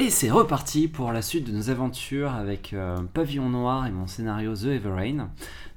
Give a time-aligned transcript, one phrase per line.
[0.00, 4.06] Et c'est reparti pour la suite de nos aventures avec euh, Pavillon Noir et mon
[4.06, 5.28] scénario The Everrain.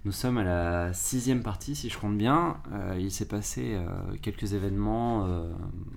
[0.06, 2.58] Nous sommes à la sixième partie, si je compte bien.
[2.72, 3.88] Euh, il s'est passé euh,
[4.22, 5.28] quelques événements,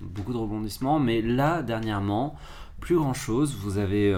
[0.01, 2.35] beaucoup de rebondissements, mais là, dernièrement,
[2.79, 3.55] plus grand chose.
[3.61, 4.11] Vous avez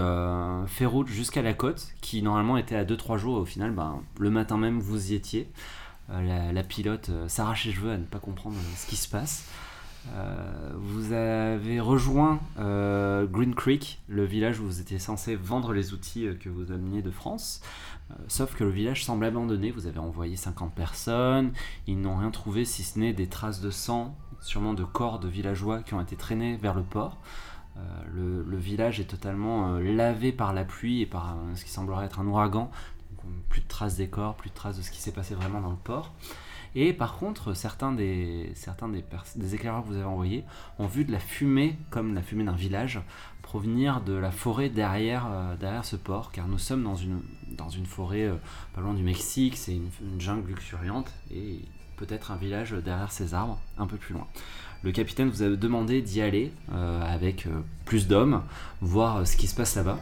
[0.68, 3.36] fait route jusqu'à la côte, qui normalement était à 2-3 jours.
[3.36, 5.50] Au final, ben, le matin même, vous y étiez.
[6.08, 9.46] La, pilote s'arrache les cheveux à ne pas comprendre ce qui se passe.
[10.16, 15.92] Euh, vous avez rejoint euh, Green Creek, le village où vous étiez censé vendre les
[15.92, 17.60] outils euh, que vous ameniez de France.
[18.26, 19.70] Sauf que le village semble abandonné.
[19.70, 21.52] Vous avez envoyé 50 personnes.
[21.86, 25.28] Ils n'ont rien trouvé si ce n'est des traces de sang, sûrement de corps de
[25.28, 27.18] villageois qui ont été traînés vers le port.
[28.14, 32.26] Le, village est totalement lavé par la pluie et par ce qui semblerait être un
[32.26, 32.70] ouragan.
[33.50, 35.70] Plus de traces des corps, plus de traces de ce qui s'est passé vraiment dans
[35.70, 36.14] le port.
[36.74, 38.52] Et par contre, certains des,
[39.52, 40.44] éclaireurs que vous avez envoyés
[40.78, 43.00] ont vu de la fumée, comme la fumée d'un village,
[43.42, 48.34] provenir de la forêt derrière, euh, ce port, car nous sommes dans une, forêt euh,
[48.74, 51.60] pas loin du Mexique, c'est une, jungle luxuriante, et
[51.96, 54.26] peut-être un village derrière ces arbres, un peu plus loin.
[54.82, 57.48] Le capitaine vous a demandé d'y aller euh, avec
[57.84, 58.42] plus d'hommes,
[58.80, 59.98] voir ce qui se passe là-bas.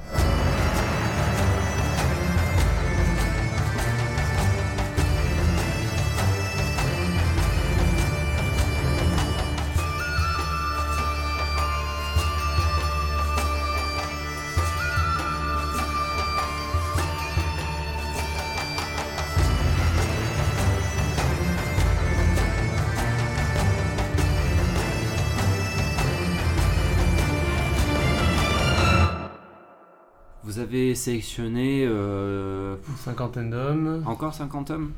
[30.57, 34.03] Vous avez sélectionné euh, Une cinquantaine d'hommes.
[34.07, 34.93] encore 50 hommes?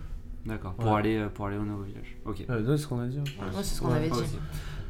[0.46, 2.16] D'accord, pour, aller, euh, pour aller au nouveau village.
[2.26, 2.44] Ok.
[2.48, 3.18] Euh, c'est ce qu'on a dit.
[3.18, 3.24] Ouais,
[3.56, 4.22] c'est ce qu'on avait dit.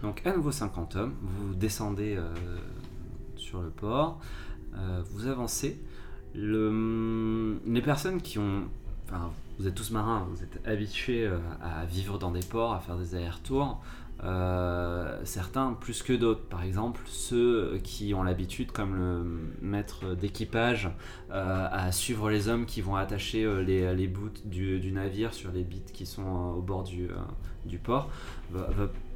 [0.02, 2.28] Donc à nouveau 50 hommes, vous descendez euh,
[3.36, 4.20] sur le port,
[4.76, 5.80] euh, vous avancez.
[6.34, 8.64] Le- les personnes qui ont...
[9.06, 12.80] Enfin, vous êtes tous marins, vous êtes habitués euh, à vivre dans des ports, à
[12.80, 13.82] faire des allers-retours.
[14.24, 19.24] Euh, certains plus que d'autres, par exemple ceux qui ont l'habitude, comme le
[19.62, 20.90] maître d'équipage,
[21.30, 25.52] euh, à suivre les hommes qui vont attacher euh, les, les bouts du, navire sur
[25.52, 27.08] les bites qui sont au bord du,
[27.64, 28.10] du port,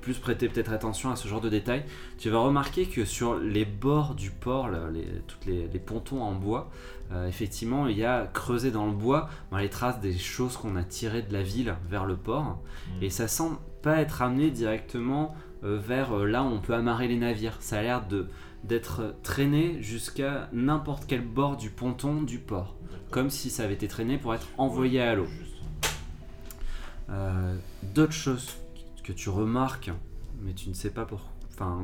[0.02, 1.84] plus prêter peut-être attention à ce genre de détails.
[2.18, 6.22] Tu vas remarquer que sur les bords du port, là, les, toutes les, les pontons
[6.22, 6.70] en bois,
[7.12, 10.76] euh, effectivement, il y a creusé dans le bois ben, les traces des choses qu'on
[10.76, 12.58] a tirées de la ville vers le port.
[13.00, 17.08] Et ça semble pas être amené directement euh, vers euh, là où on peut amarrer
[17.08, 17.56] les navires.
[17.60, 18.28] Ça a l'air de
[18.64, 22.76] d'être traîné jusqu'à n'importe quel bord du ponton du port,
[23.10, 25.26] comme si ça avait été traîné pour être envoyé à l'eau.
[27.82, 28.54] D'autres choses
[29.02, 29.90] que tu remarques,
[30.40, 31.20] mais tu ne sais pas pour,
[31.52, 31.82] enfin,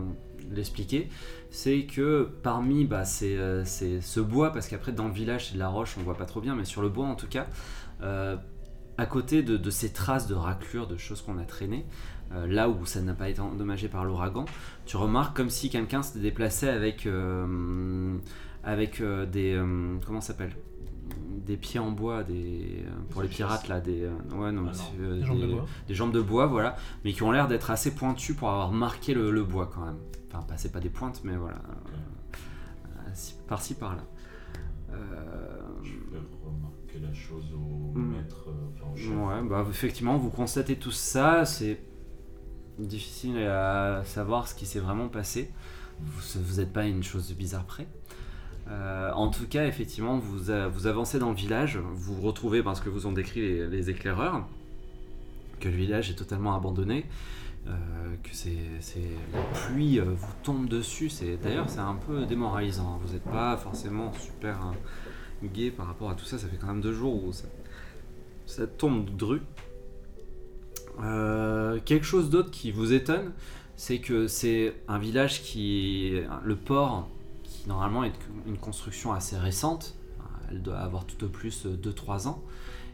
[0.50, 1.08] l'expliquer,
[1.50, 5.68] c'est que parmi bah, euh, ce bois, parce qu'après dans le village c'est de la
[5.68, 7.46] roche, on voit pas trop bien, mais sur le bois en tout cas,
[8.02, 8.36] euh,
[8.96, 11.86] à côté de, de ces traces de raclures, de choses qu'on a traînées,
[12.32, 14.44] euh, là où ça n'a pas été endommagé par l'ouragan,
[14.86, 17.08] tu remarques comme si quelqu'un s'était déplacé avec,
[18.64, 19.62] avec des.
[20.06, 20.54] comment s'appelle?
[21.46, 24.02] Des pieds en bois, des, euh, pour les pirates là, des.
[24.02, 25.02] euh, ouais, non, Ah non.
[25.04, 25.66] euh, Des jambes de des- bois.
[25.86, 29.14] des jambes de bois, voilà, mais qui ont l'air d'être assez pointues pour avoir marqué
[29.14, 29.97] le, le bois quand même.
[30.30, 31.56] Enfin, pas, c'est pas des pointes, mais voilà.
[31.56, 34.02] euh, ci- par-ci, par-là.
[34.92, 34.97] Euh,
[35.82, 38.12] Je vais remarquer la chose au Hmm.
[38.16, 39.42] maître, euh, enfin.
[39.42, 41.80] Ouais, bah effectivement, vous constatez tout ça, c'est
[42.78, 45.50] difficile à savoir ce qui s'est vraiment passé.
[46.00, 47.88] Vous n'êtes pas à une chose bizarre près.
[48.70, 52.62] Euh, en tout cas, effectivement, vous, a- vous avancez dans le village, vous vous retrouvez
[52.62, 54.46] parce que vous ont décrit les, éclaireurs,
[55.60, 57.06] que le village est totalement abandonné,
[57.66, 57.70] euh,
[58.22, 59.00] que c'est, c'est-
[59.32, 61.10] la pluie euh, vous tombe dessus.
[61.42, 62.94] D'ailleurs, c'est un peu démoralisant.
[62.94, 62.98] hein.
[63.04, 66.36] Vous n'êtes pas forcément super euh, gai par rapport à tout ça.
[66.36, 69.40] Ça fait quand même deux jours où ça, tombe dru.
[71.02, 73.32] Euh, quelque chose d'autre qui vous étonne,
[73.76, 77.09] c'est que c'est un village qui, le port,
[77.68, 79.94] normalement est une construction assez récente,
[80.50, 82.42] elle doit avoir tout au plus 2-3 ans,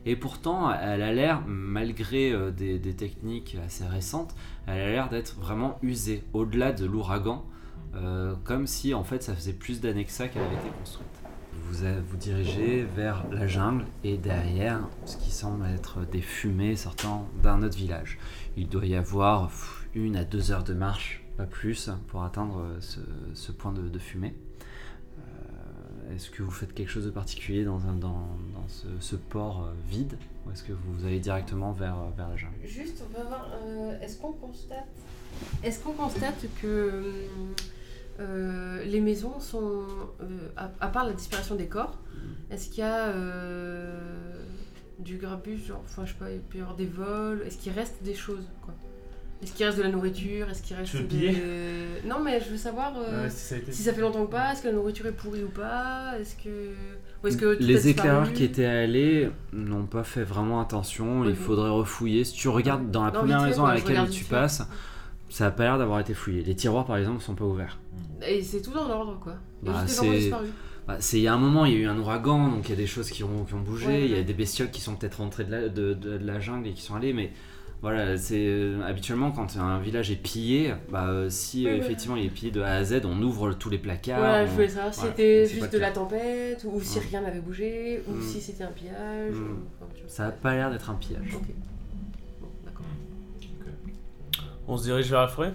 [0.04, 4.34] et pourtant elle a l'air, malgré euh, des, techniques assez récentes,
[4.66, 7.44] elle a l'air d'être vraiment usée, au-delà de l'ouragan,
[7.94, 11.06] euh, comme si en fait ça faisait plus d'années que ça qu'elle avait été construite.
[11.70, 17.28] Vous vous dirigez vers la jungle et derrière ce qui semble être des fumées sortant
[17.42, 18.18] d'un autre village.
[18.56, 19.50] Il doit y avoir
[19.94, 22.80] une à deux heures de marche, pas plus, pour atteindre euh,
[23.34, 24.34] ce, point de fumée.
[26.12, 29.64] Est-ce que vous faites quelque chose de particulier dans, un- dans, dans ce, ce port
[29.66, 30.16] euh, vide
[30.46, 32.54] ou est-ce que vous allez directement vers, euh, vers la jungle?
[32.64, 34.86] Juste, on va voir, euh, est-ce qu'on constate,
[35.62, 37.02] est-ce qu'on constate que
[38.20, 39.82] euh, les maisons sont.
[40.20, 41.98] euh, à, à part la disparition des corps,
[42.50, 44.44] est-ce qu'il y a euh,
[44.98, 47.72] du grabuge genre, Enfin, je sais pas, il peut y avoir des vols Est-ce qu'il
[47.72, 48.74] reste des choses quoi?
[49.44, 50.48] Est-ce qu'il reste de la nourriture?
[50.50, 51.42] Est-ce qu'il reste des- piller
[52.06, 53.72] Non, mais je veux savoir euh, Ouais, si ça a été.
[53.72, 54.52] si ça fait longtemps ou pas.
[54.52, 56.12] Est-ce que la nourriture est pourrie ou pas?
[56.18, 56.48] Est-ce que.
[57.22, 61.24] Ou est-ce que Les éclaireurs qui étaient allés n'ont pas fait vraiment attention.
[61.24, 61.34] Il oui.
[61.36, 62.24] faudrait refouiller.
[62.24, 64.62] Si tu regardes dans la Non, première maison à laquelle tu passes,
[65.30, 66.42] ça a pas l'air d'avoir été fouillé.
[66.42, 67.78] Les tiroirs, par exemple, sont pas ouverts.
[68.26, 69.34] Et c'est tout dans l'ordre quoi.
[69.62, 70.30] Il y a Bah, enfants c'est-.
[70.86, 72.74] Bah, il y a un moment, il y a eu un ouragan, donc il y
[72.74, 73.86] a des choses qui ont, qui ont bougé.
[73.86, 76.26] Ouais, Il y a des bestioles qui sont peut-être rentrées de la, de, de- de
[76.26, 77.32] la jungle et qui sont allées, mais
[77.84, 81.78] voilà, c'est euh, habituellement quand un village est pillé, bah, euh, si euh, ouais.
[81.78, 84.18] effectivement il est pillé de A à Z, on ouvre tous les placards.
[84.20, 87.04] Voilà, on- je voulais savoir si voilà, c'était juste de la tempête, ou si Ouais.
[87.10, 88.22] rien n'avait bougé, ou Mm.
[88.22, 89.34] si c'était un pillage.
[89.34, 89.42] Mm.
[89.50, 90.08] ou- enfin, tu vois.
[90.10, 91.34] Ça a pas l'air d'être un pillage.
[91.34, 91.42] Ok.
[92.40, 92.86] Bon, d'accord.
[94.66, 95.52] On se dirige vers la forêt?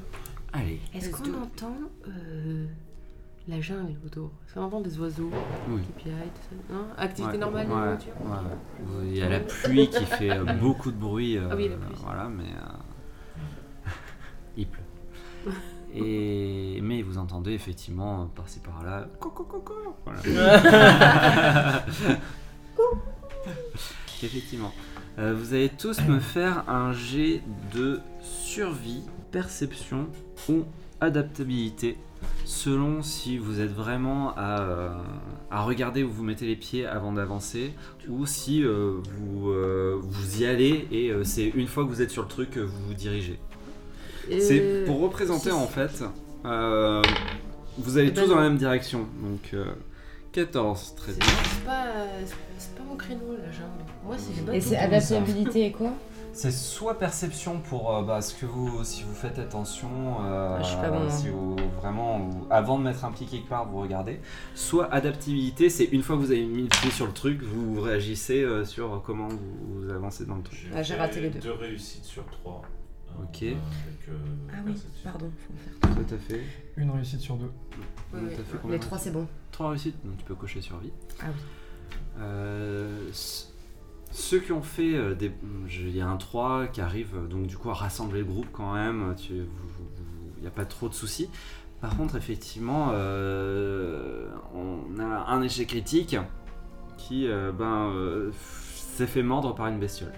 [0.54, 1.76] Allez, Est-ce qu'on entend
[2.08, 2.66] euh,
[3.48, 4.32] la jungle autour?
[4.54, 5.30] Qu'on entend des oiseaux
[5.70, 5.82] oui.
[5.84, 7.98] qui piaillent tout ça Non Activité Ouais, normale de la ouais.
[9.06, 11.38] Il y a la pluie qui fait euh, beaucoup de bruit.
[11.38, 11.96] euh, Ah oui, la pluie.
[12.04, 12.46] Voilà, mais.
[12.46, 13.90] euh,
[14.58, 14.82] il pleut.
[15.94, 19.08] Et, mais vous entendez effectivement par-ci par-là.
[19.20, 19.74] Coco, coco.
[20.06, 20.22] Voilà.
[24.24, 24.72] effectivement.
[25.18, 27.42] Vous allez tous me faire un jet
[27.76, 30.08] de survie, perception
[30.48, 30.64] ou
[31.02, 31.98] adaptabilité
[32.46, 34.90] selon si vous êtes vraiment à, euh,
[35.52, 37.74] à regarder où vous mettez les pieds avant d'avancer
[38.08, 42.02] ou si euh, vous, euh, vous y allez et euh, c'est une fois que vous
[42.02, 43.40] êtes sur le truc que vous vous dirigez.
[44.40, 46.04] C'est pour représenter si- en fait,
[46.46, 47.02] euh,
[47.78, 48.42] vous allez Eh ben tous dans non.
[48.42, 49.00] la même direction.
[49.24, 49.66] Donc euh,
[50.32, 51.28] 14, très C'est bien.
[51.44, 51.86] c'est pas,
[52.26, 53.84] c'est- c'est pas mon créneau la jungle.
[54.06, 55.92] Moi, c'est Et c'est adaptabilité et quoi?
[56.42, 59.90] C'est soit perception pour euh, bah, ce que vous, si vous faites attention,
[60.24, 61.10] euh, Ah, je suis pas bon, hein.
[61.10, 64.22] si vous vraiment, vous- avant de mettre un pied quelque part, vous regardez.
[64.56, 67.82] Soit adaptabilité, c'est une fois que vous avez mis le pied sur le truc, vous
[67.82, 70.60] réagissez euh, sur comment vous, vous avancez dans le truc.
[70.74, 71.40] Ah, j'ai raté les deux.
[71.42, 72.62] Deux réussites sur trois.
[73.10, 73.44] euh, Ok.
[73.44, 73.58] avec,
[74.08, 74.14] euh,
[74.54, 76.06] Ah oui, pardon, faut le faire.
[76.08, 76.42] Tout à fait.
[76.78, 77.52] Une réussite sur deux.
[78.14, 78.20] Ouais.
[78.28, 79.28] à fait, combien Les trois, c'est bon.
[79.52, 80.94] Trois réussites, donc tu peux cocher survie.
[81.22, 81.26] Ah
[82.18, 82.24] oui.
[84.10, 85.32] Euh, ceux qui ont fait euh, des.
[85.70, 88.48] Il y a un 3 qui arrive euh, donc du coup à rassembler le groupe
[88.52, 89.16] quand même.
[89.30, 91.30] Il n'y a pas trop de soucis.
[91.82, 96.18] Par contre, effectivement, euh, on a un échec critique
[96.98, 98.32] qui euh, ben, euh,
[98.76, 100.12] s'est fait mordre par une bestiole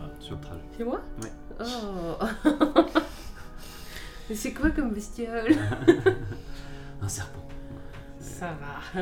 [0.00, 0.04] Ah.
[0.20, 0.62] sur le trajet.
[0.76, 1.00] C'est moi?
[1.22, 1.32] Ouais.
[1.60, 2.44] Oh
[4.28, 5.56] Mais c'est quoi comme bestiole?
[7.02, 7.48] Un serpent.
[8.20, 8.54] Ça
[8.94, 9.00] va.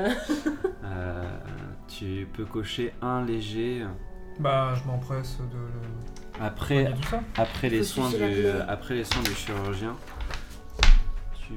[0.85, 1.39] Euh,
[1.89, 3.85] tu peux cocher un léger
[4.39, 6.45] Bah, je m'empresse de le.
[6.45, 7.21] après soigner tout ça.
[7.37, 8.65] Après les, soins sucer la du, plaie.
[8.69, 9.97] après les soins du chirurgien,
[11.41, 11.55] tu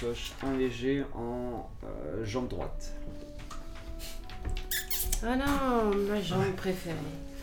[0.00, 2.94] coches un léger en euh, jambe droite.
[5.22, 6.96] Ah non, ma jambe préférée.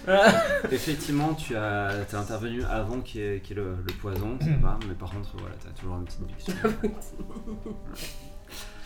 [0.71, 4.37] Effectivement, tu as, es intervenu avant qu'il y ait, qu'il y ait le, le poison,
[4.39, 6.49] ça va, mais par contre, voilà, tu as toujours une petite bique.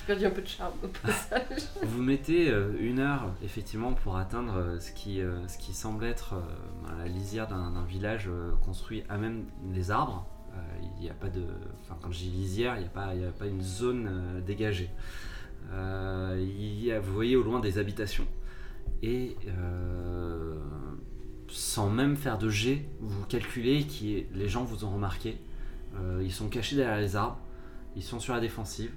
[0.06, 1.64] Perdu un peu de charme au passage.
[1.84, 6.04] Vous mettez euh, une heure, effectivement, pour atteindre euh, ce qui, euh, ce qui semble
[6.06, 6.36] être
[6.84, 8.30] ben, la lisière d'un village
[8.64, 10.28] construit à même les arbres.
[10.98, 11.44] Il n'y a pas de.
[11.82, 14.90] Enfin, quand je dis lisière, il n'y a, pas- a pas une zone dégagée.
[15.70, 18.26] Vous voyez au loin des habitations.
[19.04, 19.36] Et
[21.50, 25.38] sans même faire de jet, vous calculez qui les gens vous ont remarqué.
[26.22, 27.38] Ils sont cachés derrière les arbres.
[27.98, 28.92] Ils sont sur la défensive.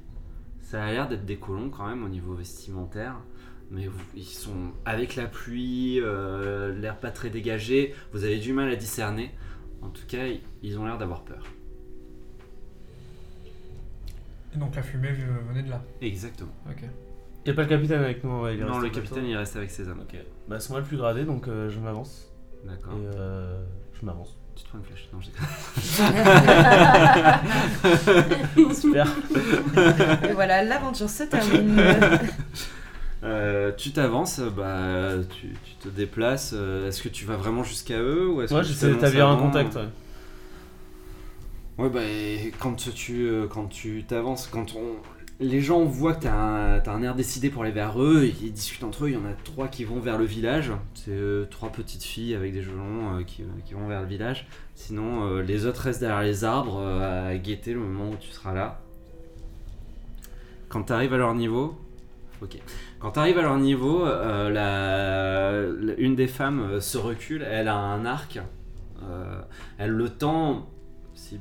[0.68, 3.14] Ça a l'air d'être des colons quand même au niveau vestimentaire.
[3.70, 7.94] Mais vous- ils sont avec la pluie, euh, l'air pas très dégagé.
[8.12, 9.30] Vous avez du mal à discerner.
[9.80, 10.26] En tout cas,
[10.62, 11.42] ils ont l'air d'avoir peur.
[14.54, 15.12] Et donc la fumée
[15.48, 15.82] venait de là.
[16.02, 16.52] Exactement.
[16.70, 16.82] Ok.
[17.46, 19.70] Y a pas le capitaine avec nous, il est non, le capitaine il reste avec
[19.70, 20.00] ses hommes.
[20.00, 20.18] Ok.
[20.48, 22.30] Bah, c'est moi le plus gradé, donc euh, je m'avance.
[22.66, 22.92] D'accord.
[22.92, 23.64] Et euh,
[23.98, 24.36] je m'avance.
[24.58, 25.08] Tu te prends une flèche.
[25.12, 25.30] Non, j'ai
[28.74, 29.06] Super.
[30.28, 31.80] Et voilà, l'aventure se termine.
[33.24, 36.54] Euh, tu t'avances, bah, tu, tu te déplaces.
[36.56, 39.26] euh, Est-ce que tu vas vraiment jusqu'à eux ou est-ce Moi, que tu j'essaie d'établir
[39.26, 39.74] un contact.
[39.74, 39.88] Ouais.
[41.78, 42.02] Ouais, bah,
[42.60, 44.94] quand tu euh, quand tu t'avances, quand on...
[45.40, 48.52] les gens voient que t'as un, t'as un air décidé pour aller vers eux, ils
[48.52, 50.72] discutent entre eux, il y en a trois qui vont vers le village.
[50.94, 54.46] C'est euh, trois petites filles avec des jelons euh, qui, qui vont vers le village.
[54.74, 58.30] Sinon, euh, les autres restent derrière les arbres euh, à guetter le moment où tu
[58.30, 58.80] seras là.
[60.68, 61.78] Quand tu arrives à leur niveau,
[62.42, 62.58] ok.
[62.98, 67.42] Quand tu arrives à leur niveau, euh, la- la- une des femmes euh, se recule,
[67.42, 68.40] elle a un arc,
[69.04, 69.40] euh,
[69.78, 70.68] elle le tend
[71.14, 71.38] si-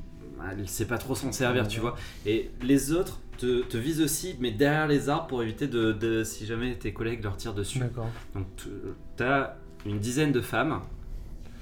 [0.51, 1.96] elle sait pas trop s'en servir, tu vois.
[2.27, 6.24] Et les autres te, te visent aussi, mais derrière les arbres pour éviter de, de-
[6.24, 7.79] si jamais tes collègues leur tirent dessus.
[7.79, 8.10] D'accord.
[8.36, 10.82] Donc tu as une dizaine de femmes,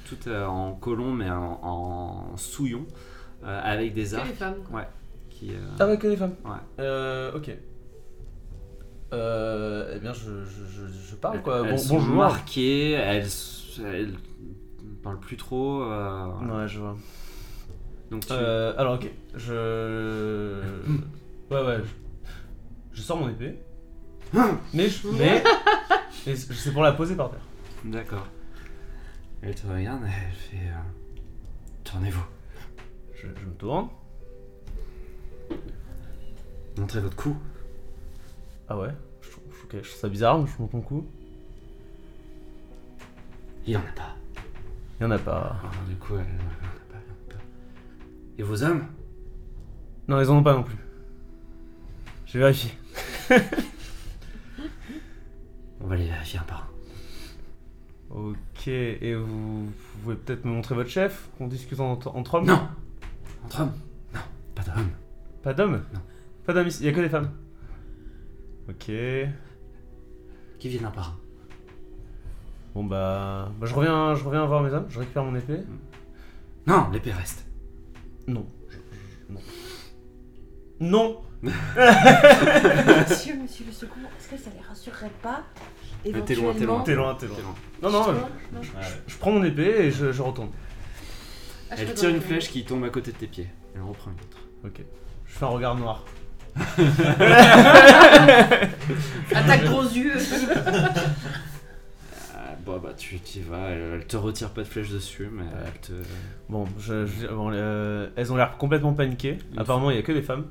[0.09, 2.85] toutes euh, en colon mais en, en souillon,
[3.43, 4.85] euh, avec des Que arcs les femmes, quoi.
[5.29, 5.51] qui...
[5.51, 6.51] euh, Ah ouais, que les femmes Ouais.
[6.79, 7.51] Euh, ok.
[9.13, 11.61] Euh, eh bien, je, je, je, je parle quoi.
[11.63, 12.15] elles Bon, sont bonjour.
[12.15, 13.27] marquées, elles,
[13.85, 14.13] elles
[15.03, 15.83] parlent plus trop.
[15.83, 16.27] euh.
[16.41, 16.97] Ouais, je vois.
[18.11, 18.33] Donc tu...
[18.33, 19.09] Euh, alors, ok.
[19.35, 20.61] Je.
[21.51, 21.77] Ouais, ouais.
[21.83, 23.59] Je, je sors mon épée.
[24.73, 25.07] mais je.
[25.09, 25.43] Mais.
[26.25, 27.45] mais c'est pour la poser par terre.
[27.83, 28.27] D'accord.
[29.41, 30.67] Elle te regarde, elle fait...
[30.67, 30.79] euh,
[31.83, 32.25] Tournez-vous.
[33.13, 33.89] Je, je me tourne.
[36.77, 37.37] Montrez votre cou.
[38.67, 38.89] Ah ouais.
[39.21, 41.05] Je trouve, ok, je trouve ça bizarre, je monte mon cou.
[43.67, 44.15] Il en a pas.
[44.99, 45.57] Il y en a pas.
[45.59, 46.25] Alors, du coup, elle...
[46.25, 47.43] il y en a pas, il y en a pas.
[48.39, 48.85] Et vos hommes?
[50.07, 50.77] Non, ils en ont pas non plus.
[52.35, 52.71] J'ai vérifié.
[55.79, 58.13] On va les vérifier un par un.
[58.13, 59.71] Ok, et vous, vous
[60.03, 62.45] pouvez peut-être me montrer votre chef Qu'on discute entre, entre hommes?
[62.47, 62.67] Non
[63.45, 63.71] Entre hommes?
[64.13, 64.19] Non,
[64.53, 64.89] pas d'hommes.
[65.43, 65.81] Pas d'hommes?
[65.93, 66.01] Non.
[66.45, 67.31] Pas d'hommes ici, il y a que des femmes.
[68.67, 68.91] Ok.
[70.59, 71.17] Qui viennent un par un.
[72.73, 75.61] Bon bah, bah, je reviens, je reviens voir mes hommes, je récupère mon épée.
[76.67, 77.45] Non, l'épée reste.
[78.27, 78.45] Non.
[78.67, 79.39] je- je- non.
[80.81, 85.43] Non Monsieur, monsieur le secours, est-ce que ça les rassurerait pas
[86.05, 86.81] Mais t'es loin, t'es loin.
[86.83, 87.37] T'es loin, t'es loin.
[87.81, 88.03] Non, non,
[88.61, 88.69] je,
[89.07, 90.49] je prends mon épée et je, je retourne.
[91.71, 93.47] Ah, Elle tire une le- flèche qui tombe à côté de tes pieds.
[93.75, 94.37] Elle en reprend une autre.
[94.65, 94.81] Ok.
[95.25, 96.03] Je fais un regard noir.
[99.35, 100.13] Attaque gros yeux.
[102.37, 103.69] Ah, bon, bah, tu y vas.
[103.69, 105.91] Elle, te retire pas de flèche dessus, mais elle te.
[106.49, 109.37] Bon, je, je- bon, euh, elles ont l'air complètement paniquées.
[109.57, 110.45] Apparemment, il y a que des femmes.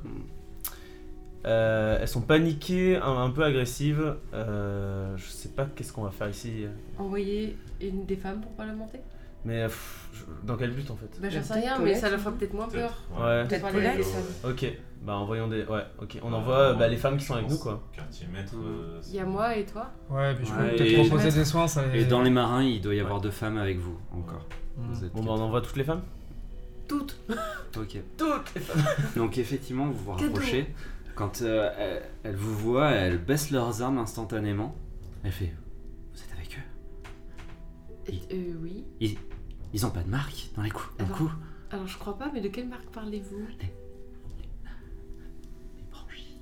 [1.45, 4.15] Euh, elles sont paniquées, un, un peu agressives.
[4.33, 6.65] Euh, je sais pas qu'est-ce qu'on va faire ici.
[6.97, 8.99] Envoyer une des femmes pour pas la monter
[9.45, 11.19] Mais euh, pff, je- dans quel but en fait?
[11.21, 12.91] Bah j'en sais rien, mais ça leur fera peut-être moins peur.
[13.15, 13.45] Ouais.
[13.47, 14.65] Peut-être parler les Ok,
[15.03, 15.63] bah envoyons des.
[15.65, 16.17] Ouais, ok.
[16.23, 17.83] On envoie ouais, bah, les femmes qui sont avec nous quoi.
[17.95, 18.53] Quartier maître.
[18.55, 19.91] Euh, Il y a moi et toi?
[20.09, 21.67] Ouais, puis je peux Ouais, peut-être et- proposer des soins.
[21.67, 24.47] Ça Et dans les marins, il doit y avoir deux femmes avec vous encore.
[24.77, 24.91] Mm.
[24.91, 26.01] Vous êtes Bon bah on envoie toutes les femmes?
[26.87, 27.15] Toutes
[27.77, 27.97] Ok.
[28.17, 28.83] Toutes les femmes
[29.15, 30.73] Donc effectivement, vous vous rapprochez.
[31.15, 34.75] Quand euh, elle, elle vous voit, elle baisse leurs armes instantanément.
[35.23, 35.53] Elle fait
[36.13, 38.11] Vous êtes avec eux?
[38.11, 38.83] Et- euh, Oui.
[38.99, 39.17] ils,
[39.73, 40.89] ils ont pas de marque dans les coups.
[40.97, 41.17] Dans le Alors.
[41.29, 41.31] cou
[41.71, 43.47] Alors je crois pas, mais de quelle marque parlez-vous?
[45.77, 46.37] Les branchies.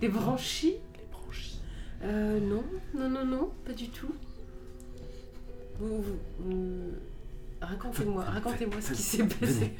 [0.00, 0.76] Des branchies?
[0.96, 1.60] Les branchies.
[2.02, 4.12] Euh, non, non, non, non, pas du tout.
[5.78, 6.92] Vous, vous- vous-
[7.60, 9.72] Racontez-moi, racontez-moi ce qui s'est venez, passé.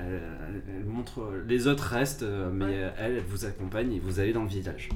[0.00, 0.18] Euh,
[0.48, 1.20] elle, elle montre.
[1.46, 2.72] Les autres restent, euh, mais Ouais.
[2.74, 4.88] euh, elle, elle vous accompagne et vous allez dans le village.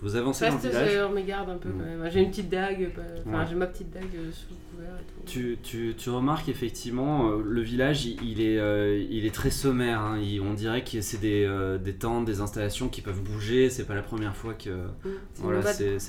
[0.00, 1.08] Vous avancez Reste, dans le village.
[1.08, 1.78] je mes garde un peu Mm.
[1.78, 2.10] quand même.
[2.10, 3.46] J'ai une petite dague, enfin Ouais.
[3.48, 5.22] j'ai ma petite dague euh, sous le couvert et tout.
[5.24, 9.50] Tu, tu- tu remarques effectivement euh, le village il, il est, euh, il est très
[9.50, 10.00] sommaire.
[10.00, 10.18] hein.
[10.20, 13.70] Il- on dirait que c'est des, euh, des tentes, des installations qui peuvent bouger.
[13.70, 14.68] C'est pas la première fois que.
[14.70, 15.10] Mm.
[15.32, 15.60] C'est Voilà,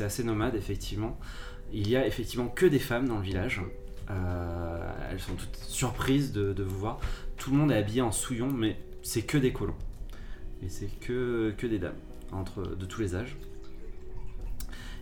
[0.05, 1.17] assez nomade effectivement.
[1.71, 3.61] Il y a effectivement que des femmes dans le village.
[4.09, 6.99] Euh, elles sont toutes surprises de, vous voir.
[7.37, 9.75] Tout le monde est habillé en souillon, mais c'est que des colons.
[10.63, 11.95] Et c'est que, des dames,
[12.31, 13.37] entre, de tous les âges.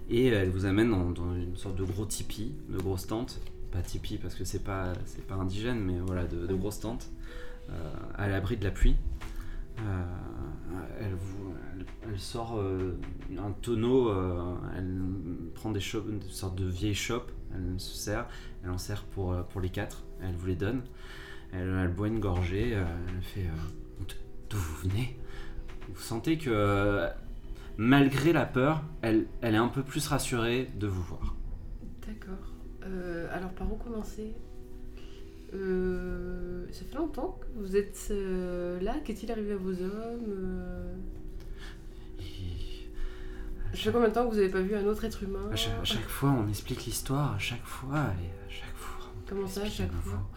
[0.10, 3.40] Et elle vous amène dans, une sorte de gros tipi, de grosse tente.
[3.72, 7.10] Pas tipi parce que c'est pas, c'est pas indigène, mais voilà, de, grosses tentes.
[7.70, 8.96] euh, à l'abri de la pluie.
[9.80, 10.04] Euh,
[11.00, 12.62] elle, sort
[13.38, 14.14] un tonneau,
[14.78, 15.02] elle
[15.56, 18.28] prend des chopes, une sorte de vieille chope, elle se sert,
[18.64, 20.84] elle en sert pour, euh, pour les quatre, elle vous les donne.
[21.52, 24.04] Elle, boit une gorgée, euh, elle fait euh,
[24.50, 25.20] D'où vous venez?
[25.90, 27.08] Vous sentez que,
[27.78, 31.36] malgré la peur, elle, elle est un peu plus rassurée de vous voir.
[32.06, 32.54] D'accord.
[33.32, 34.36] Alors par où commencer?
[35.52, 38.14] Ça fait longtemps que vous êtes
[38.82, 38.96] là?
[39.04, 40.26] Qu'est-il arrivé à vos hommes?
[43.74, 45.56] Ça fait combien de temps que vous n'avez pas vu un autre être humain à,
[45.56, 49.12] chaque, à chaque fois, on explique l'histoire, à chaque fois, et à chaque fois.
[49.28, 50.30] Comment ça, à chaque fois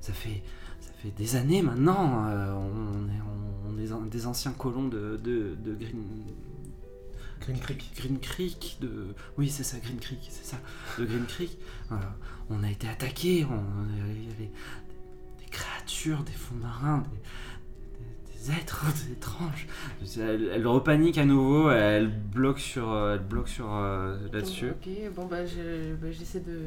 [0.00, 0.42] Ça fait,
[0.80, 2.26] ça fait des années maintenant.
[2.28, 6.02] euh, on, est, on est des anciens colons de, de, de Green,
[7.40, 7.92] Green Creek.
[7.96, 8.78] Green Creek.
[8.80, 10.56] De, oui, c'est ça, Green Creek, c'est ça.
[10.98, 11.56] De Green Creek.
[11.92, 11.96] Euh,
[12.50, 13.46] on a été attaqués.
[13.48, 13.62] On,
[14.14, 14.50] il y avait des,
[15.44, 17.18] des créatures, des fonds marins, des,
[18.46, 19.66] des- êtres étranges.
[20.18, 21.70] Elle, elle repanique à nouveau.
[21.70, 24.70] Elle bloque sur, euh, elle bloque sur euh, là-dessus.
[24.70, 26.60] Ok, bon bah je- bah, j'essaie de...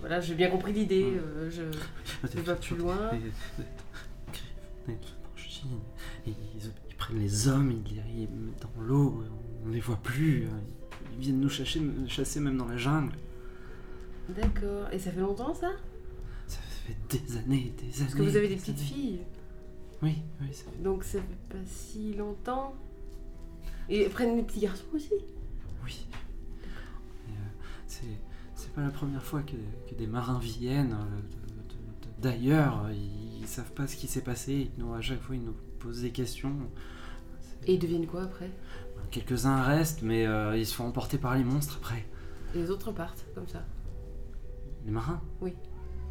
[0.00, 1.04] Voilà, j'ai bien compris l'idée.
[1.04, 1.18] Mm.
[1.18, 1.62] euh, je...
[2.28, 3.10] Je vais pas plus loin.
[6.26, 6.32] ils,
[6.90, 9.24] ils prennent les hommes, ils les mettent dans l'eau,
[9.66, 10.44] on les voit plus.
[10.44, 10.48] euh,
[11.14, 13.12] Ils viennent nous chasser, chasser même dans la jungle.
[14.28, 14.88] D'accord.
[14.92, 15.70] Et ça fait longtemps ça
[16.46, 17.94] Ça fait des années, des années.
[18.00, 18.86] Parce que vous avez des des petites années.
[18.86, 19.20] filles.
[20.02, 20.82] Oui, oui, ça fait.
[20.82, 22.74] Donc ça fait pas si longtemps.
[23.88, 25.14] Et ils prennent les petits garçons aussi?
[25.84, 26.06] Oui.
[27.28, 27.32] Euh,
[27.86, 29.56] c'est, pas la première fois que,
[29.88, 31.20] que des marins viennent euh,
[32.20, 32.88] d'ailleurs.
[32.92, 34.70] Ils, ils savent pas ce qui s'est passé.
[34.76, 36.54] Ils nous, à chaque fois, ils nous posent des questions.
[37.66, 38.50] Et ils deviennent quoi après?
[39.10, 42.04] Quelques-uns restent, mais euh, ils se font emporter par les monstres après.
[42.54, 43.64] Et les autres partent comme ça.
[44.84, 45.22] Les marins?
[45.40, 45.54] Oui.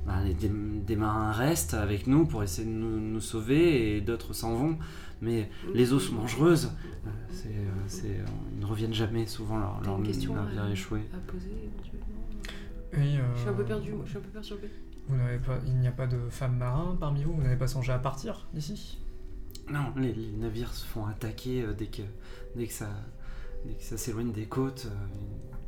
[0.07, 4.01] Bah, les- des, des marins restent avec nous pour essayer de nous, nous sauver et
[4.01, 4.77] d'autres s'en vont.
[5.21, 6.71] Mais les eaux sont dangereuses.
[7.05, 9.25] Euh, c'est, euh, c'est, euh, ils ne reviennent jamais.
[9.25, 11.01] Souvent, leur, leur navire à- échoué.
[11.13, 12.05] À poser éventuellement.
[12.93, 14.69] Et, euh, Je suis un peu perdu, moi je suis un peu perturbée.
[15.09, 17.33] Vous n'avez pas, il n'y a pas de femmes marins parmi vous?
[17.33, 18.97] Vous n'avez pas songé à partir d'ici?
[19.69, 22.03] Non, les, les navires se font attaquer dès que,
[22.55, 22.89] dès que ça,
[23.65, 24.87] dès que ça s'éloigne des côtes.
[24.89, 25.05] euh,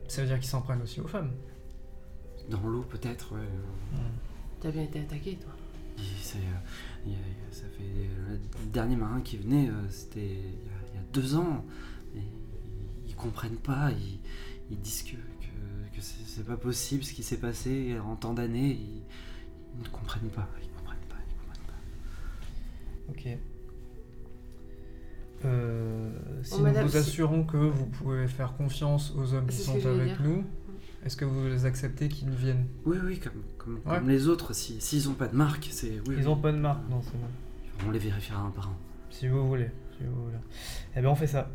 [0.08, 1.32] Ça veut dire qu'ils s'en prennent aussi aux femmes?
[2.50, 3.34] Dans l'eau, peut-être.
[3.34, 3.40] Ouais.
[4.62, 5.52] T'as bien été attaqué toi.
[6.22, 6.42] c'est, euh,
[7.06, 9.90] il y a- il y a- ça fait euh, le dernier marin qui venait, euh,
[9.90, 11.66] c'était il y, a, il y a deux ans.
[12.16, 13.92] Et ils, ils comprennent pas.
[13.92, 14.20] Ils,
[14.72, 18.72] ils disent que, que, que c'est, pas possible ce qui s'est passé en tant d'années.
[18.72, 19.04] Ils,
[19.78, 20.48] ils ne comprennent pas.
[20.62, 21.16] Ils comprennent pas.
[21.28, 23.12] Ils comprennent pas.
[23.12, 23.38] Ok.
[25.46, 26.10] Euh,
[26.44, 29.86] si Oh, nous madame, vous assurons que vous pouvez faire confiance aux hommes qui sont
[29.86, 30.44] avec nous,
[31.06, 32.66] est-ce que vous acceptez qu'ils viennent?
[32.86, 33.98] Oui, oui, comme, comme, Ouais.
[34.00, 34.54] comme les autres.
[34.54, 36.16] Si, s'ils n'ont pas de marque, c'est oui.
[36.18, 36.28] Ils oui.
[36.28, 37.88] ont pas de marque, non, c'est bon.
[37.88, 38.78] On les vérifiera un par un.
[39.10, 40.38] Si vous voulez, si vous voulez.
[40.96, 41.50] Eh bien, on fait ça.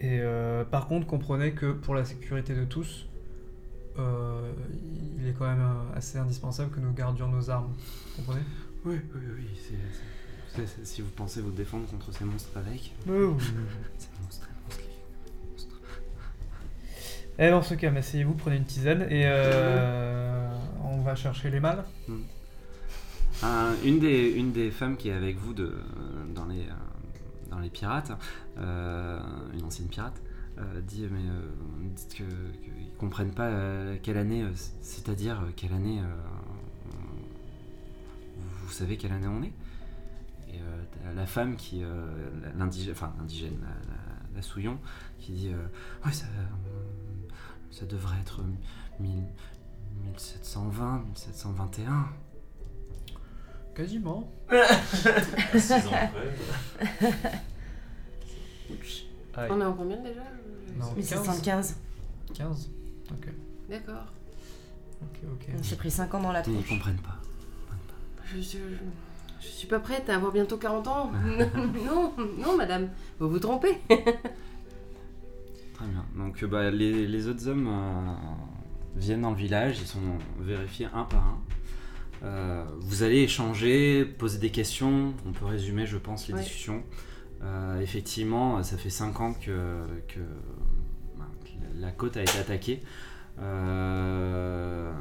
[0.00, 3.06] Et euh, par contre, comprenez que pour la sécurité de tous,
[3.98, 4.52] euh,
[5.18, 7.72] il est quand même euh, assez indispensable que nous gardions nos armes.
[8.16, 8.44] Vous comprenez?
[8.84, 10.64] Oui, oui, oui.
[10.84, 13.42] si vous pensez vous défendre contre ces monstres avec, Oui, oui.
[13.98, 14.48] ces monstres.
[17.42, 20.46] Eh, dans ce cas, asseyez-vous, prenez une tisane et euh,
[20.84, 21.82] on va chercher les mâles.
[23.82, 25.74] Une, des, une des femmes qui est avec vous de,
[26.34, 26.72] dans, les, euh,
[27.50, 28.12] dans les pirates,
[28.58, 29.18] euh,
[29.54, 30.20] une ancienne pirate,
[30.58, 31.40] euh, dit mais euh,
[31.96, 32.26] dites qu'ils
[32.98, 34.50] comprennent pas euh, quelle année, euh,
[34.82, 36.00] c'est-à-dire euh, quelle année.
[36.00, 36.04] euh,
[38.64, 39.52] vous, savez quelle année on est?
[40.52, 42.06] Et euh, la femme qui, euh,
[42.58, 43.56] l'indigène, enfin l'indigène,
[44.34, 44.78] la, Souillon,
[45.18, 46.44] qui dit euh, ça, euh,
[47.70, 48.42] ça devrait être
[49.00, 49.22] 1000
[50.04, 52.08] 1720, 1721.
[53.74, 54.30] Quasiment.
[55.54, 56.10] 6 ans près.
[59.36, 59.48] Aïe.
[59.52, 60.22] On est en combien déjà?
[60.78, 61.26] Non, Mais c'est 15.
[61.26, 61.76] 115.
[62.34, 62.70] 15
[63.12, 63.28] Ok,
[63.68, 64.06] D'accord.
[65.02, 65.48] ok, ok.
[65.62, 66.68] J'ai pris 5 ans dans la Ils ne tronche.
[66.68, 67.16] comprennent pas.
[68.24, 68.58] Je, je,
[69.40, 71.10] je suis pas prête à avoir bientôt 40 ans.
[71.86, 72.88] non, non, madame.
[73.18, 73.80] Vous vous trompez.
[75.80, 76.04] Très bien.
[76.16, 78.12] Donc euh, bah, les, les autres hommes euh,
[78.96, 79.98] viennent dans le village, ils sont
[80.40, 81.38] vérifiés un par un.
[82.22, 86.40] Euh, vous allez échanger, poser des questions, on peut résumer je pense les Ouais.
[86.40, 86.82] discussions.
[87.42, 90.20] Euh, effectivement, ça fait 5 ans que, que,
[91.18, 92.80] bah, que la- côte a été attaquée.
[93.38, 94.92] Euh,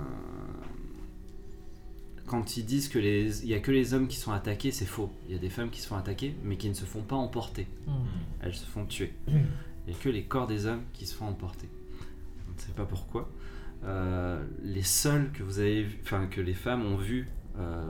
[2.25, 4.85] quand ils disent que les, il y a que les hommes qui sont attaqués, c'est
[4.85, 5.11] faux.
[5.27, 7.15] Il y a des femmes qui se font attaquer, mais qui ne se font pas
[7.15, 7.67] emporter.
[7.87, 7.91] Hmm.
[8.41, 9.11] Elles se font tuer.
[9.27, 9.39] Hmm.
[9.89, 11.67] Il n'y a que les corps des hommes qui se font emporter.
[12.47, 13.27] On ne sait pas pourquoi.
[13.85, 17.81] Euh, les seuls que vous avez vu, enfin que les femmes ont vus euh,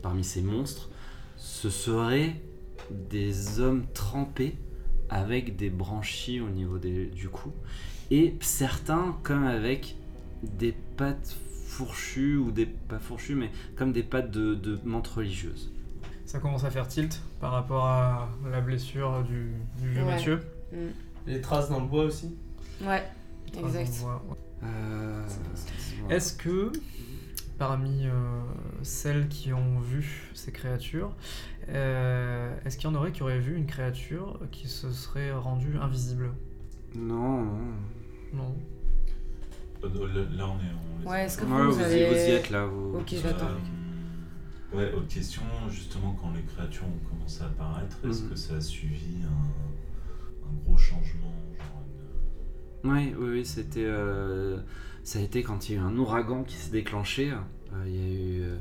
[0.00, 0.90] parmi ces monstres,
[1.36, 2.40] ce seraient
[2.90, 4.56] des hommes trempés
[5.08, 7.52] avec des branchies au niveau des- du cou
[8.12, 9.96] et certains comme avec
[10.44, 11.36] des pattes
[11.66, 15.72] fourchues ou des pas fourchues mais comme des pattes de, de menthe religieuse.
[16.26, 20.14] Ça commence à faire tilt par rapport à la blessure du, du vieux Ouais.
[20.14, 20.40] monsieur.
[21.26, 22.34] Les traces dans le bois aussi.
[22.82, 23.02] Ouais,
[23.58, 23.92] exact.
[24.04, 24.36] ouais.
[24.64, 25.22] Euh.
[26.08, 26.72] Est-ce que
[27.58, 28.12] parmi euh,
[28.82, 31.14] celles qui ont vu ces créatures,
[31.68, 35.76] euh, est-ce qu'il y en aurait qui auraient vu une créature qui se serait rendue
[35.80, 36.30] invisible?
[36.94, 37.54] Non, non.
[38.32, 38.54] Non.
[39.82, 39.88] Là,
[40.46, 41.04] on est.
[41.04, 42.08] On Ouais, est-ce que Ouais, vous, vous, y- avez...
[42.08, 42.66] vous y êtes là.
[42.66, 42.98] Vous...
[42.98, 43.46] Ok, Euh, j'attends.
[44.74, 48.28] ouais, autre question, justement, quand les créatures ont commencé à apparaître, est-ce Mhm.
[48.30, 49.79] que ça a suivi un,
[50.50, 51.82] un gros changement genre
[52.84, 53.84] une- Oui, oui, oui, c'était.
[53.84, 54.58] euh,
[55.04, 57.30] ça a été quand il y a eu un ouragan qui s'est déclenché.
[57.32, 58.58] euh, il y a eu euh,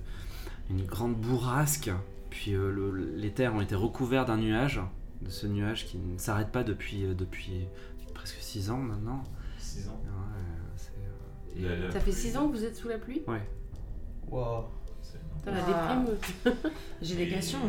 [0.70, 1.92] une grande bourrasque,
[2.30, 4.82] puis euh, le- les terres ont été recouvertes d'un nuage,
[5.24, 7.66] de ce nuage qui ne s'arrête pas depuis, euh, depuis
[8.14, 9.24] presque 6 ans maintenant.
[9.58, 10.44] 6 ans Ouais,
[10.76, 12.22] c'est, euh, et- La- la Ça fait pluie.
[12.22, 13.22] 6 ans que vous êtes sous la pluie?
[13.28, 13.42] Ouais.
[14.30, 14.66] Waouh.
[15.46, 16.04] La.
[17.02, 17.60] J'ai des questions.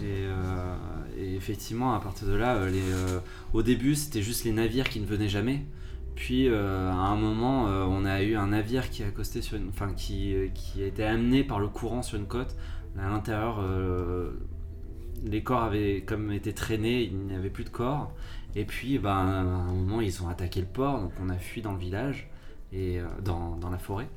[0.00, 0.74] Et, euh,
[1.16, 3.20] et effectivement, à partir de là, euh, les, euh,
[3.52, 5.62] au début, c'était juste les navires qui ne venaient jamais.
[6.14, 9.56] Puis, euh, à un moment, euh, on a eu un navire qui a accosté sur
[9.56, 12.54] une, enfin, qui, euh, qui a été amené par le courant sur une côte.
[12.98, 14.32] À l'intérieur, euh,
[15.24, 18.12] les corps avaient comme été traînés, il n'y avait plus de corps.
[18.54, 21.62] Et puis, ben, à un moment, ils ont attaqué le port, donc on a fui
[21.62, 22.28] dans le village
[22.72, 24.08] et euh, dans, dans la forêt.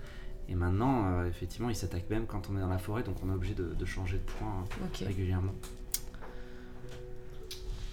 [0.48, 3.30] Et maintenant, euh, effectivement, ils s'attaquent même quand on est dans la forêt, donc on
[3.30, 5.04] est obligé de, de changer de point Ok.
[5.08, 5.54] régulièrement.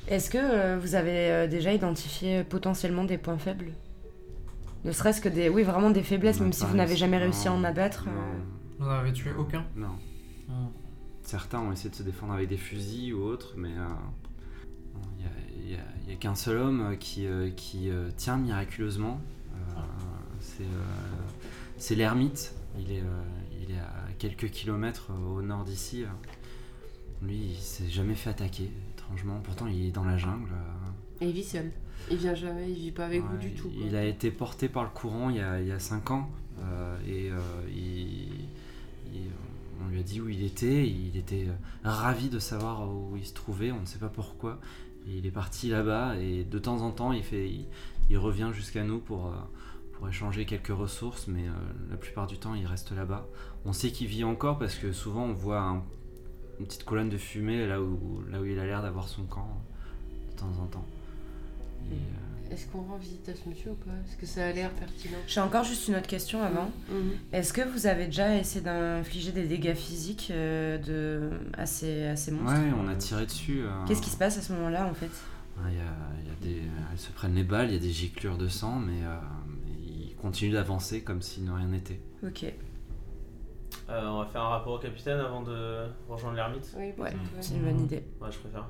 [0.09, 3.73] Est-ce que euh, vous avez euh, déjà identifié potentiellement des points faibles?
[4.85, 5.49] Ne serait-ce que des.
[5.49, 8.07] Oui, vraiment des faiblesses, même si vous n'avez jamais réussi à en abattre.
[8.09, 8.39] Euh,
[8.79, 9.65] Vous n'en avez tué aucun?
[9.77, 9.97] Non.
[11.23, 13.85] Certains ont essayé de se défendre avec des fusils ou autres, mais euh,
[15.57, 19.21] il n'y a, il y a qu'un seul homme qui, euh, qui euh, tient miraculeusement.
[19.55, 19.81] Euh,
[20.41, 20.67] c'est euh,
[21.83, 22.55] c'est l'ermite.
[22.79, 23.23] Il est, euh,
[23.61, 26.05] il est à quelques kilomètres euh, au nord d'ici.
[27.23, 29.41] Lui, il s'est jamais fait attaquer, étrangement.
[29.45, 30.49] Pourtant, il est dans la jungle.
[30.53, 31.71] euh, Et il vit seul.
[32.11, 33.69] Il vient jamais, il vit pas avec vous Ouais, du tout.
[33.69, 33.83] quoi.
[33.87, 36.29] Il a été porté par le courant il y a, il y a 5 ans
[36.61, 38.47] euh, et euh, il-
[39.15, 39.31] il-
[39.85, 40.89] on lui a dit où il était.
[40.89, 41.53] Il était euh,
[41.89, 43.71] ravi de savoir où il se trouvait.
[43.73, 44.59] On ne sait pas pourquoi.
[45.07, 47.51] Il est parti là-bas et de temps en temps il, fait,
[48.11, 49.33] il revient jusqu'à nous pour,
[50.03, 51.53] euh, pour échanger quelques ressources, mais euh,
[51.91, 53.27] la plupart du temps il reste là-bas.
[53.65, 55.83] On sait qu'il vit encore parce que souvent on voit un-
[56.61, 59.49] une petite colonne de fumée là où, là où il a l'air d'avoir son camp
[60.33, 60.87] de temps en temps.
[61.91, 63.91] Et, euh, Est-ce qu'on rend visite à ce monsieur ou pas?
[64.07, 65.17] Est-ce que ça a l'air pertinent?
[65.27, 66.71] J'ai encore juste une autre question avant.
[66.91, 67.13] Mhm.
[67.33, 71.31] Est-ce que vous avez déjà essayé d'infliger des dégâts physiques euh, de...
[71.57, 72.53] à, ces, à ces monstres?
[72.61, 73.63] Ouais, on a tiré dessus.
[73.63, 75.11] euh, Qu'est-ce qui se passe à ce moment-là en fait?
[75.69, 75.83] Il y a,
[76.21, 76.63] il y a des,
[76.93, 79.03] elles se prennent les balles, il y a des giclures de sang, mais,
[80.23, 82.01] continuent d'avancer comme si rien n'était.
[82.25, 82.45] Ok,
[83.89, 86.73] Euh, on va faire un rapport au capitaine avant de rejoindre l'ermite.
[86.79, 87.13] Oui, Ouais.
[87.41, 88.05] c'est une bonne idée.
[88.21, 88.69] Ouais, je préfère.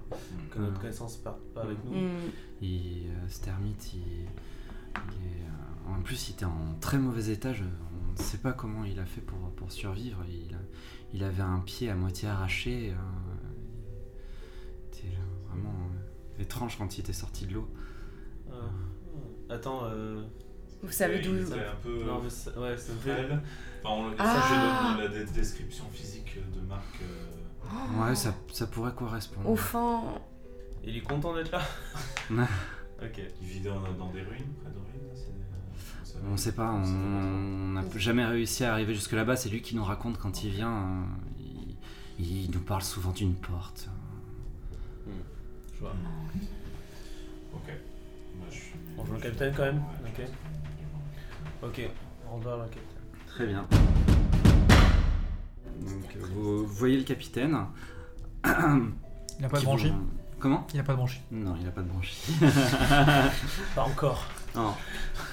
[0.51, 0.65] Que Mhm.
[0.65, 1.93] notre connaissance parte pas avec nous.
[1.93, 2.31] Hmm.
[2.63, 7.29] Il, euh, cet ermite, il, il est, euh, en plus, il était en très mauvais
[7.31, 7.53] état.
[7.53, 10.19] je- on ne sait pas comment il a fait pour, pour survivre.
[10.29, 10.57] Il,
[11.13, 12.91] il avait un pied à moitié arraché.
[12.91, 12.95] euh,
[14.91, 15.09] C'était
[15.49, 15.75] vraiment
[16.39, 17.69] euh, étrange quand il était sorti de l'eau.
[18.51, 18.61] Euh,
[19.51, 20.23] attends, euh...
[20.83, 21.37] Vous savez il d'où.
[21.37, 22.93] était un peu non mais ça, ouais, fait.
[23.01, 23.41] frêle.
[23.85, 24.25] Enfin, on, Ah.
[24.25, 27.01] ça, je donne la description physique de Marc.
[27.03, 29.49] euh, Ouais, ça, ça pourrait correspondre.
[29.49, 30.03] Au fond.
[30.85, 31.63] Il est content d'être là.
[32.31, 32.45] Ouais.
[33.03, 33.21] ok.
[33.41, 35.11] il vit dans, dans des ruines, près de ruines.
[35.15, 39.37] c'est- euh, ça- On sait pas, on n'a jamais réussi à arriver jusque là-bas.
[39.37, 40.73] C'est lui qui nous raconte quand il vient.
[40.73, 41.05] euh,
[42.19, 43.89] il, il nous parle souvent d'une porte.
[45.75, 45.95] Je vois.
[47.55, 47.69] Ok.
[48.37, 50.27] Moi, je suis- On joue le capitaine quand même Ouais, Ok.
[51.63, 51.81] Ok.
[52.33, 53.27] On doit le capitaine.
[53.27, 53.67] Très bien.
[55.81, 57.57] Donc, euh, vous voyez le capitaine.
[58.45, 58.51] Il
[59.43, 60.07] n'a pas de branchie vous-
[60.39, 61.21] Comment Il n'a pas de branchie.
[61.31, 62.33] Non, il n'a pas de branchie.
[63.75, 64.27] Pas encore.
[64.55, 64.73] non.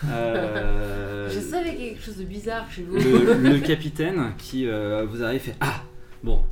[0.10, 2.96] Euh, Je savais qu'il y avait quelque chose de bizarre chez vous.
[2.96, 5.82] le, le capitaine qui euh, vous arrive fait Ah
[6.24, 6.46] Bon,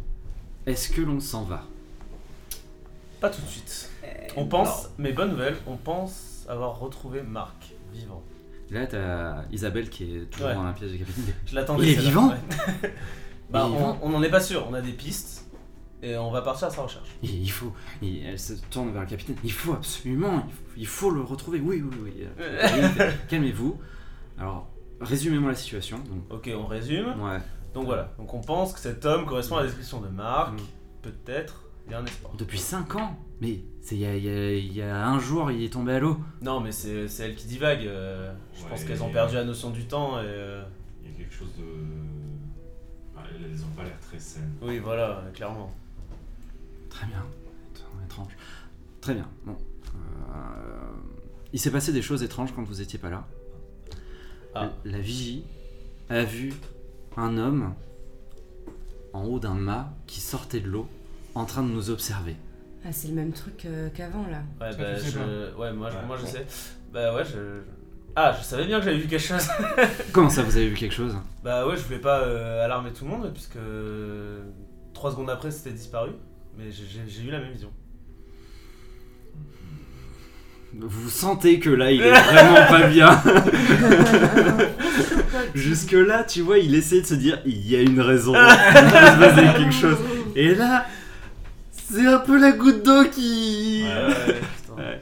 [0.66, 1.64] est-ce que l'on s'en va?
[3.22, 3.90] Pas tout de suite.
[4.36, 8.22] On pense, mais bonne nouvelle, on pense avoir retrouvé Marc vivant.
[8.72, 10.54] Là, t'as Isabelle qui est toujours Ouais.
[10.56, 11.34] dans la pièce du capitaine.
[11.46, 11.84] Je l'attendais.
[11.92, 12.30] Il est vivant?
[12.30, 12.94] Ouais.
[13.50, 13.66] Bah,
[14.02, 15.46] on- n'en est pas sûr, on a des pistes
[16.04, 17.08] et on va partir à sa recherche.
[17.24, 17.72] Il, il faut.
[18.02, 19.38] il- elle se tourne vers le capitaine.
[19.42, 20.44] Il faut absolument.
[20.46, 21.62] Il faut, il faut le retrouver.
[21.62, 22.28] Oui, oui, oui.
[22.40, 23.80] Euh, Calmez-vous.
[24.38, 24.68] Alors,
[25.00, 25.98] résumez-moi la situation.
[26.00, 27.08] Donc, Ok, on résume.
[27.22, 27.38] ouais.
[27.74, 30.52] Donc voilà, donc on pense que cet homme correspond à la description de Marc.
[30.54, 30.58] Mm.
[31.04, 32.34] Peut-être, il y a un espoir.
[32.38, 33.18] Depuis 5 ans?
[33.42, 36.18] Mais c'est il y a, y y un jour, il est tombé à l'eau.
[36.42, 37.86] Non, mais c'est elle qui divague.
[37.86, 40.24] euh, je Ouais, pense qu'elles ont perdu la notion du temps et.
[40.26, 40.64] euh,
[41.04, 41.64] Il y a quelque chose de.
[43.16, 44.54] Enfin, elles elles ont pas l'air très saines.
[44.62, 45.72] Oui, voilà, clairement.
[46.90, 47.24] Très bien.
[48.06, 48.32] Étrange.
[49.02, 49.28] Très bien.
[49.46, 49.56] Bon.
[49.96, 50.92] Euh,
[51.54, 53.28] il s'est passé des choses étranges quand vous étiez pas là.
[54.56, 54.72] Ah.
[54.86, 55.44] La, la vigie
[56.10, 56.54] a vu
[57.18, 57.74] un homme
[59.14, 60.88] en haut d'un mât qui sortait de l'eau
[61.36, 62.36] en train de nous observer.
[62.88, 64.44] Ah, c'est le même truc euh, qu'avant là.
[64.62, 65.56] Ouais, bah, je...
[65.60, 66.02] ouais moi, je- Ouais.
[66.08, 66.46] moi je sais.
[66.94, 67.38] Bah ouais, je.
[68.16, 69.48] Ah, je savais bien que j'avais vu quelque chose.
[70.14, 71.16] Comment ça, vous avez vu quelque chose?
[71.44, 73.58] Bah ouais, je voulais pas euh, alarmer tout le monde puisque.
[74.94, 76.12] Trois secondes après, c'était disparu.
[76.58, 77.70] Mais j'ai- eu la même vision.
[80.80, 83.10] Vous sentez que là, il est vraiment pas bien.
[85.56, 88.34] Jusque là, tu vois, il essaie de se dire, il y a une raison.
[88.36, 89.98] Il va se passer quelque chose.
[90.36, 90.86] Et là,
[91.92, 93.84] c'est un peu la goutte d'eau qui.
[93.84, 94.82] Ouais.
[94.84, 95.00] Ouais.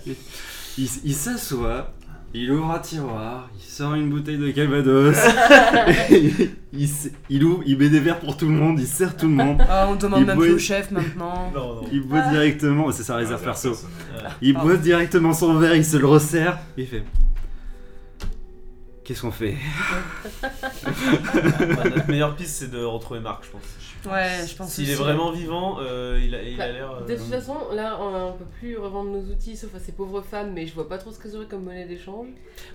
[0.78, 1.94] Il, il s'assoit
[2.34, 5.16] Il ouvre un tiroir, il sort une bouteille de Calvados,
[6.12, 6.90] il,
[7.30, 9.62] il ouvre, il met des verres pour tout le monde, il sert tout le monde,
[9.70, 11.52] Ah, on demande Il même boit- plus au chef maintenant.
[11.56, 11.88] Non, non.
[11.92, 13.74] il boit directement, c'est sa réserve Ah, perso,
[14.42, 17.04] il boit directement son verre, il se le resserre, il fait.
[19.06, 19.56] Qu'est-ce qu'on fait?
[20.42, 20.50] Bah,
[21.96, 23.62] notre meilleure piste, c'est de retrouver Marc, je pense.
[24.06, 26.92] Ouais, je pense S'il est vraiment vivant, euh, il a il Bah, l'air.
[26.92, 29.92] euh, De toute façon, là, on, on peut plus revendre nos outils sauf à ces
[29.92, 32.28] pauvres femmes, mais je vois pas trop ce que ça aurait comme monnaie d'échange.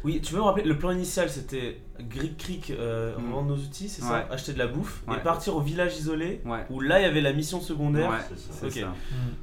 [0.05, 3.27] Oui, tu veux me rappeler, le plan initial c'était Greek Creek, euh, Mm.
[3.33, 4.09] revendre nos outils, c'est Ouais.
[4.09, 5.17] ça Acheter de la bouffe Ouais.
[5.17, 8.11] et partir au village isolé Ouais, où là il y avait la mission secondaire.
[8.11, 8.53] ouais, c'est ça.
[8.61, 8.73] c'est Ok.
[8.73, 8.95] ça.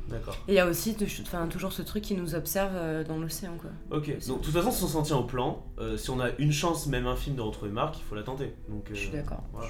[0.09, 0.35] D'accord.
[0.47, 3.17] Et il y a aussi de- enfin, toujours ce truc qui nous observe euh, dans
[3.17, 3.69] l'océan, quoi.
[3.97, 6.29] Ok, donc de toute façon, si on s'en tient au plan, euh, si on a
[6.39, 8.53] une chance, même infime, de retrouver Marc, il faut la tenter.
[8.69, 9.43] Donc, euh, Je suis d'accord.
[9.53, 9.69] voilà.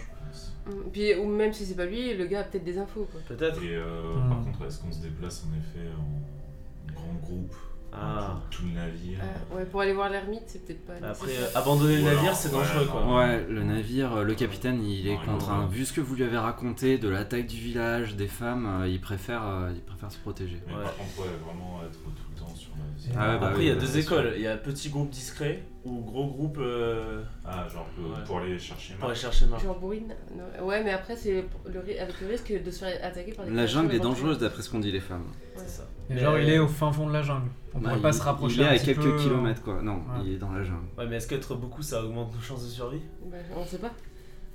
[0.68, 0.72] Mm.
[0.92, 3.22] Puis, ou même si c'est pas lui, le gars a peut-être des infos, quoi.
[3.28, 3.62] Peut-être.
[3.64, 4.30] Et euh, Hmm.
[4.30, 7.56] par contre, est-ce qu'on se déplace en effet en grand groupe
[7.94, 8.42] Ah.
[8.52, 10.94] Tout le navire Ah, ouais, pour aller voir l'ermite, c'est peut-être pas.
[11.08, 12.92] Après, euh, abandonner le navire, c'est ouais, dangereux non.
[12.92, 13.18] quoi.
[13.20, 15.62] Ouais, le navire, euh, le capitaine, il est Ouais, contraint.
[15.62, 15.68] ouais.
[15.74, 19.00] Vu ce que vous lui avez raconté de l'attaque du village, des femmes, euh, il
[19.00, 20.62] préfère, euh, il préfère se protéger.
[20.68, 20.84] Mais Ouais.
[20.84, 22.84] par contre, ouais, vraiment être tout le temps sur la
[23.20, 24.34] Ah ouais, bah Après, oui, il y a bah, deux écoles.
[24.36, 28.24] Il y a petit groupe discret ou gros groupe euh, Ah, genre pour, Ouais.
[28.26, 29.22] pour aller chercher pour aller Marc.
[29.22, 29.64] chercher Marc.
[29.64, 30.66] Genre non.
[30.66, 33.52] Ouais, mais après, c'est le, ri- avec le risque de se faire attaquer par des
[33.52, 35.26] La jungle est dangereuse d'après ce qu'ont dit les femmes.
[35.56, 35.84] C'est ça.
[36.10, 37.48] Et Mais- genre, il est au fin fond de la jungle.
[37.74, 39.62] On Bah, pourrait pas se rapprocher Il est un à petit quelques peu, euh, kilomètres
[39.64, 39.82] quoi.
[39.82, 40.24] Non, Ouais.
[40.26, 40.86] il est dans la jungle.
[40.98, 43.02] Ouais, mais est-ce qu'être beaucoup ça augmente nos chances de survie?
[43.26, 43.92] Bah, on sait pas.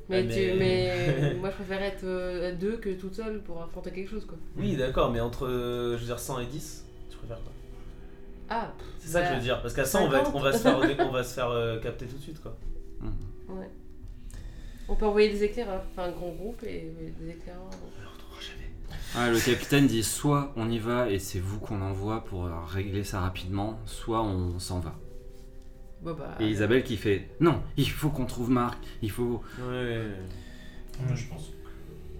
[0.08, 3.40] Mais, Ouais, tu- mais- mais moi, je préfère être euh, à deux que toute seule
[3.42, 4.36] pour affronter quelque chose, quoi.
[4.56, 7.52] Oui, d'accord, mais entre euh, je veux dire 100 et 10, tu préfères quoi?
[8.54, 9.62] Ah, C'est ça que je veux dire.
[9.62, 11.78] Parce qu'à 100, on va, être- on va se faire, on va se faire euh,
[11.80, 12.56] capter tout de suite quoi.
[13.48, 13.68] Ouais.
[14.88, 17.62] On peut envoyer des éclaireurs, enfin un grand groupe et des éclaireurs.
[17.70, 18.70] On le retrouvera jamais.
[19.14, 22.50] Ah, le capitaine dit soit on y va et c'est vous qu'on envoie pour euh,
[22.66, 24.94] régler ça rapidement, soit on s'en va.
[26.02, 26.34] Bon, bah.
[26.40, 29.40] Et Isabelle qui fait non, il faut qu'on trouve Marc, il faut.
[29.60, 30.02] Ouais.
[31.06, 31.50] Moi, je pense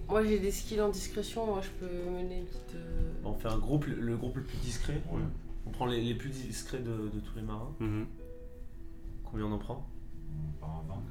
[0.07, 2.75] Moi, j'ai des skills en discrétion, moi, je peux mener une petite.
[2.75, 5.01] euh, Bon, on fait un groupe, le, le groupe le plus discret.
[5.11, 5.19] Ouais.
[5.65, 7.71] On prend les, les plus discrets de, de tous les marins.
[7.79, 8.05] Mhm.
[9.23, 9.87] Combien on en prend?
[10.31, 11.01] On part à 20.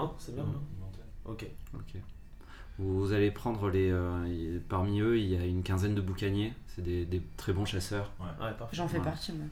[0.00, 0.44] 20, c'est bien.
[0.44, 1.04] Hein vingtaine.
[1.24, 1.46] Ok.
[1.74, 2.00] Ok.
[2.78, 3.90] Vous allez prendre les.
[3.90, 6.52] euh, parmi eux, il y a une quinzaine de boucaniers.
[6.68, 8.10] C'est des, des très bons chasseurs.
[8.18, 8.26] Ouais,
[8.58, 8.74] parfait.
[8.76, 9.04] J'en fais Ouais.
[9.04, 9.46] partie, moi.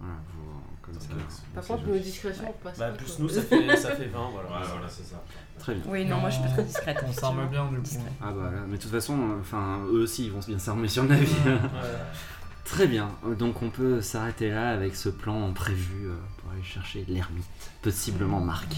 [0.00, 1.08] Voilà, vous, comme ça.
[1.56, 3.16] Par contre, nos discrétions, on passe Bah, pas, plus quoi.
[3.24, 4.48] nous, ça fait, ça fait 20, voilà.
[4.48, 5.20] Ouais, voilà, c'est ça.
[5.58, 5.82] Très bien.
[5.88, 7.04] Oui, non, moi je suis pas très discrète.
[7.04, 8.04] On s'arme bien du coup.
[8.22, 11.02] Ah bah là, mais de toute façon, enfin, eux aussi, ils vont bien s'armer sur
[11.02, 11.34] le navire.
[12.68, 13.10] Très bien.
[13.38, 17.44] Donc on peut s'arrêter là avec ce plan prévu euh, pour aller chercher l'ermite,
[17.82, 18.68] possiblement Marc.